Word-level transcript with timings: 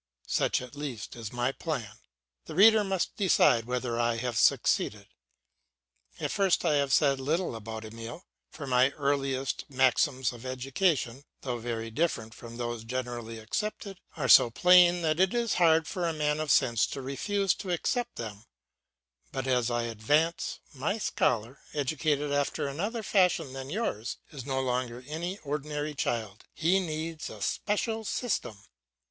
Such 0.25 0.63
at 0.63 0.75
least 0.75 1.15
is 1.15 1.31
my 1.31 1.51
plan; 1.51 1.99
the 2.45 2.55
reader 2.55 2.83
must 2.83 3.17
decide 3.17 3.65
whether 3.65 3.99
I 3.99 4.15
have 4.17 4.35
succeeded. 4.35 5.05
At 6.19 6.31
first 6.31 6.65
I 6.65 6.73
have 6.77 6.91
said 6.91 7.19
little 7.19 7.55
about 7.55 7.85
Emile, 7.85 8.25
for 8.49 8.65
my 8.65 8.89
earliest 8.93 9.63
maxims 9.69 10.33
of 10.33 10.43
education, 10.43 11.23
though 11.41 11.59
very 11.59 11.91
different 11.91 12.33
from 12.33 12.57
those 12.57 12.83
generally 12.83 13.37
accepted, 13.37 13.99
are 14.17 14.27
so 14.27 14.49
plain 14.49 15.03
that 15.03 15.19
it 15.19 15.35
is 15.35 15.53
hard 15.61 15.87
for 15.87 16.07
a 16.07 16.13
man 16.13 16.39
of 16.39 16.49
sense 16.49 16.87
to 16.87 17.01
refuse 17.03 17.53
to 17.53 17.69
accept 17.69 18.15
them, 18.15 18.45
but 19.31 19.45
as 19.45 19.69
I 19.69 19.83
advance, 19.83 20.61
my 20.73 20.97
scholar, 20.97 21.59
educated 21.75 22.31
after 22.31 22.67
another 22.67 23.03
fashion 23.03 23.53
than 23.53 23.69
yours, 23.69 24.17
is 24.31 24.47
no 24.47 24.61
longer 24.61 25.03
an 25.07 25.37
ordinary 25.43 25.93
child, 25.93 26.45
he 26.55 26.79
needs 26.79 27.29
a 27.29 27.39
special 27.39 28.03
system. 28.03 28.63